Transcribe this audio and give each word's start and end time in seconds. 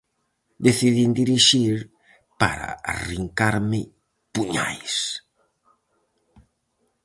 Decidín 0.65 1.11
dirixir 1.21 1.77
para 2.41 2.67
arrincarme 2.93 3.81
puñais. 4.33 4.93